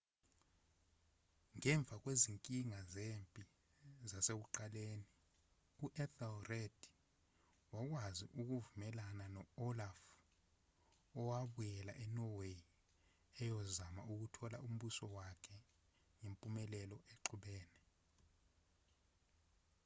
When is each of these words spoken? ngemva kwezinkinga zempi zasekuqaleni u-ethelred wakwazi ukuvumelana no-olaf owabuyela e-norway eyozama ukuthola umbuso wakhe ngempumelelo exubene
ngemva 1.57 1.95
kwezinkinga 2.03 2.79
zempi 2.93 3.43
zasekuqaleni 4.09 5.07
u-ethelred 5.85 6.77
wakwazi 7.73 8.25
ukuvumelana 8.39 9.25
no-olaf 9.35 9.97
owabuyela 11.19 11.93
e-norway 12.05 12.59
eyozama 13.43 14.01
ukuthola 14.13 14.57
umbuso 14.67 15.05
wakhe 15.17 15.55
ngempumelelo 16.21 16.97
exubene 17.13 17.77